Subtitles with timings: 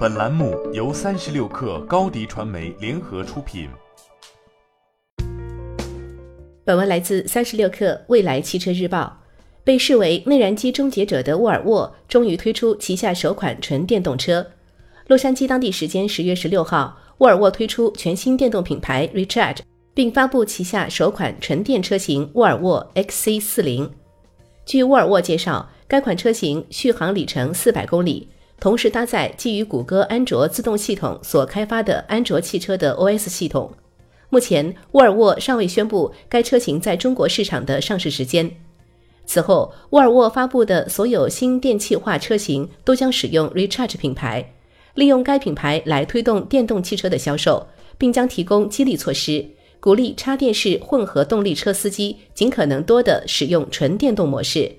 [0.00, 3.68] 本栏目由三十六氪高低传媒联合出品。
[6.64, 9.14] 本文来自三十六氪未来汽车日报。
[9.62, 14.44] 被视为内燃机终结者的沃尔沃终于推出旗下首款纯电动车。
[15.08, 19.58] 洛杉矶当地时间十月十六号，沃尔沃推出全新电动品牌 Recharge，
[19.92, 23.90] 并发布旗下首款纯电车型沃尔沃 XC40。
[24.64, 28.26] 据沃尔沃介绍，该款车型续航里程四百公里。
[28.60, 33.72] 同时搭载基于谷歌安卓自动系统所开发的安卓汽车的 OS 系统。
[34.28, 38.48] 目前，沃尔沃尚未宣布该车型在中国市场的上市时间。
[39.24, 44.52] 此后，沃尔沃发布的所有新电气化车型都将使用 Recharge 品牌，
[44.94, 49.44] 利用该品牌来推动电动汽车的销售，并将提供激励措施，
[49.80, 54.70] 鼓励插电式混合动力车司机尽可能多的使用纯电动模式。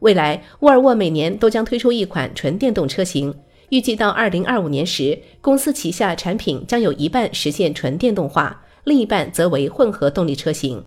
[0.00, 3.34] 未来，沃尔沃每年都将推出一款纯电动车型。
[3.70, 10.84] 预计到二零二五年时，公司旗下产品将有一半实现纯电动化，另一半则为混合动力车型。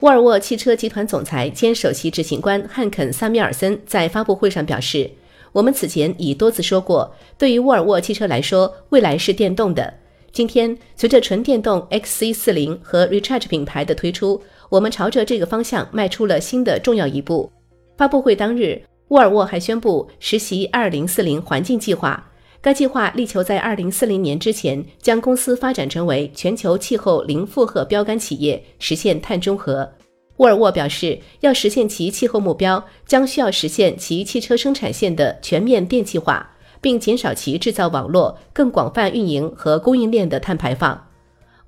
[0.00, 5.08] 沃尔沃汽车集团总裁兼首席执行官汉肯·萨米尔森在发布会上表示
[5.52, 9.94] ：“我们此前已多次说过，对于沃尔沃汽车来说，未来是电动的。
[10.32, 17.52] 今天，随着纯电动 XC40 和 Recharge 品牌的推出，我们朝着这个方向迈出了新的重要一步。”
[17.96, 22.28] 发布会当日，沃尔沃还宣布实习2040环境计划。
[22.60, 29.92] 该计划力求在2040年之前将公司发展成为全球气候零负荷标杆企业，实现碳中和。
[30.36, 36.48] 沃尔沃表示，要实现其气候目标，将需要实现其汽车生产线的全面电气化，
[36.80, 41.11] 并减少其制造网络、更广泛运营和供应链的碳排放。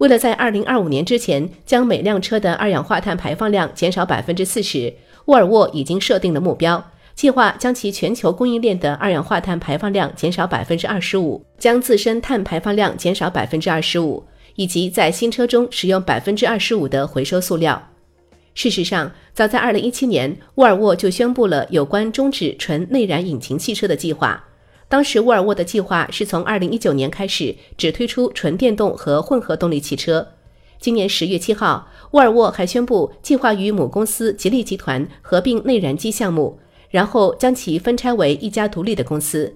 [0.05, 4.93] 为了在2025年之前将每辆车的二氧化碳排放量减少百分之四十。
[5.25, 14.23] 沃尔沃已经设定了目标，计划将其全球供应链的二氧化碳排放量减少百分之二十五，将自身碳排放量减少百分之二十五，
[14.57, 17.83] 以及在新车中使用百分之二十五的回收塑料。
[18.53, 24.45] 事实上，早在二零一七年，沃尔沃就宣布了有关终止纯内燃引擎汽车的计划。
[24.95, 30.25] 当时，沃尔沃的计划是从二零一九年开始只推出纯电动和混合动力汽车。
[30.79, 36.61] 今年十月七号，沃尔沃还宣布计划与母公司吉利集团合并内燃机项目，
[36.91, 39.53] 然后将其分拆为一家独立的公司。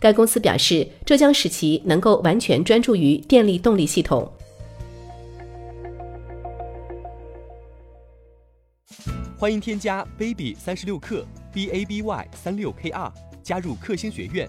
[0.00, 4.32] 该公司表示，这将使其能够完全专注于电力动力系统。
[9.36, 13.12] 欢迎添加 baby 三十六克 b a b y 三六 k r
[13.42, 14.48] 加入克星学院，